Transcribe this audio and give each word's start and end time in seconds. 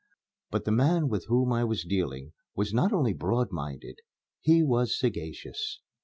But 0.49 0.65
the 0.65 0.71
man 0.71 1.09
with 1.09 1.25
whom 1.27 1.53
I 1.53 1.63
was 1.63 1.83
dealing 1.83 2.33
was 2.55 2.73
not 2.73 2.91
only 2.91 3.13
broad 3.13 3.51
minded, 3.51 3.99
he 4.39 4.63
was 4.63 4.97
sagacious. 4.97 5.79